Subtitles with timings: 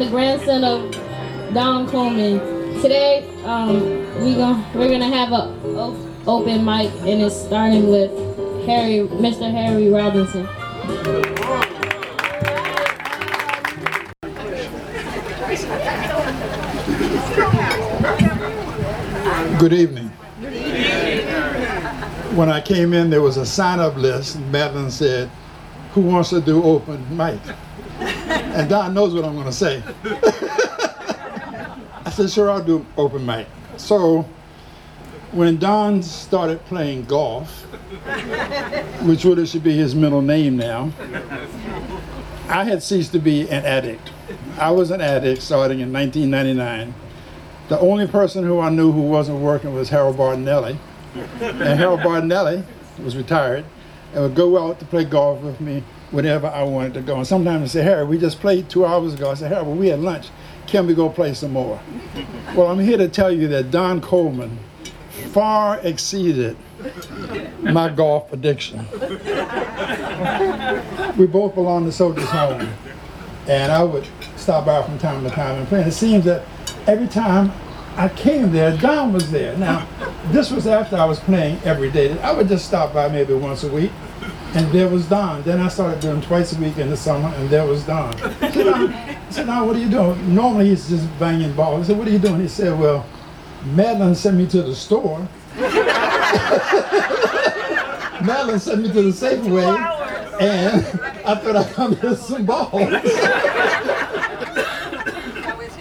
[0.00, 0.90] the grandson of
[1.52, 2.38] Don Coleman.
[2.80, 3.74] Today, um,
[4.24, 5.54] we gon' we're gonna have a
[6.26, 8.10] open mic, and it's starting with
[8.64, 9.50] Harry, Mr.
[9.52, 10.48] Harry Robinson.
[19.58, 20.08] Good evening.
[22.34, 24.36] When I came in, there was a sign-up list.
[24.36, 25.30] and Madeline said,
[25.92, 27.40] "Who wants to do open mic?"
[28.00, 29.82] And Don knows what I'm going to say.
[32.04, 34.28] I said, "Sure, I'll do open mic." So
[35.32, 37.62] when Don started playing golf,
[39.02, 40.92] which really should be his middle name now,
[42.48, 44.10] I had ceased to be an addict.
[44.58, 46.94] I was an addict starting in 1999.
[47.68, 50.76] The only person who I knew who wasn't working was Harold Bartonelli.
[51.40, 52.64] And Harold Bartonelli
[53.02, 53.64] was retired
[54.12, 57.16] and would go out to play golf with me whenever I wanted to go.
[57.16, 59.30] And sometimes he'd say, Harry, we just played two hours ago.
[59.30, 60.28] I said, Harold, well, we had lunch.
[60.66, 61.80] Can we go play some more?
[62.54, 64.58] Well, I'm here to tell you that Don Coleman
[65.30, 66.56] far exceeded
[67.60, 68.84] my golf addiction.
[71.16, 72.68] we both belong to Soldiers Home.
[73.46, 74.04] And I would
[74.36, 75.78] stop by from time to time and play.
[75.78, 76.44] And it seems that
[76.88, 77.52] every time
[77.96, 79.56] I came there, Don was there.
[79.56, 79.86] Now,
[80.26, 82.18] this was after I was playing every day.
[82.20, 83.90] I would just stop by maybe once a week,
[84.54, 85.42] and there was Don.
[85.42, 88.14] Then I started doing twice a week in the summer, and there was Don.
[88.14, 90.34] I said, Don, I said, Don what are you doing?
[90.34, 91.86] Normally he's just banging balls.
[91.86, 92.40] I said, what are you doing?
[92.40, 93.04] He said, well,
[93.64, 95.28] Madeline sent me to the store.
[98.24, 99.76] Madeline sent me to the Safeway,
[100.40, 100.84] and
[101.26, 102.72] I thought I'd come get some balls.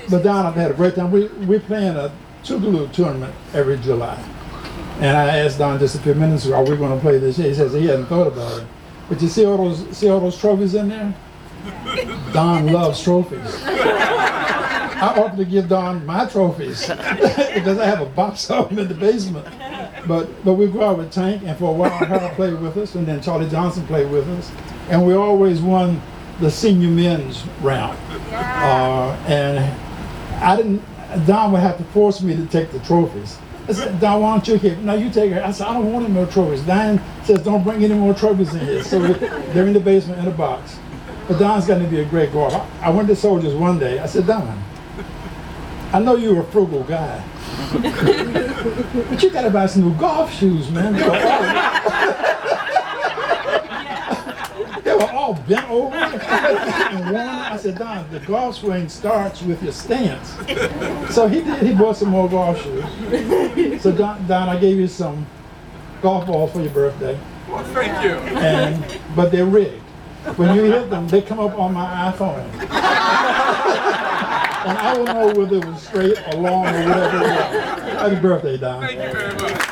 [0.09, 1.11] But Don, I've had a great time.
[1.11, 2.11] We we playing a
[2.43, 4.17] Tougaloo tournament every July,
[4.99, 7.37] and I asked Don just a few minutes ago, "Are we going to play this
[7.37, 8.67] year?" He says he hadn't thought about it.
[9.07, 11.13] But you see all those see all those trophies in there?
[12.33, 13.63] Don loves trophies.
[13.65, 16.87] I offered to give Don my trophies
[17.53, 19.47] because I have a box of them in the basement.
[20.07, 22.95] But but we go out with Tank, and for a while Harold played with us,
[22.95, 24.51] and then Charlie Johnson played with us,
[24.89, 26.01] and we always won
[26.39, 27.97] the senior men's round.
[28.31, 29.57] Uh, and
[30.41, 30.83] I didn't.
[31.25, 33.37] Don would have to force me to take the trophies.
[33.67, 34.75] I said, Don, why don't you here?
[34.77, 35.43] No, you take her.
[35.43, 36.63] I said, I don't want any more trophies.
[36.63, 38.83] Don says, don't bring any more trophies in here.
[38.83, 40.79] So they're in the basement in a box.
[41.27, 42.65] But Don's going to be a great golfer.
[42.81, 43.99] I went to Soldiers one day.
[43.99, 44.63] I said, Don,
[45.93, 47.23] I know you're a frugal guy.
[47.73, 50.95] but you got to buy some new golf shoes, man.
[55.29, 57.15] All, they were all bent over and one.
[57.15, 60.29] I said, Don, the golf swing starts with your stance.
[61.13, 61.61] So he did.
[61.63, 63.81] He bought some more golf shoes.
[63.81, 65.27] So Don, Don I gave you some
[66.01, 67.19] golf balls for your birthday.
[67.47, 68.15] Well, thank you.
[68.39, 69.83] And but they're rigged.
[70.35, 72.43] When you hit them, they come up on my iPhone.
[74.65, 77.93] and I will know whether it was straight or long or whatever it was.
[77.93, 78.81] Happy birthday, Don.
[78.81, 79.68] Thank you very much.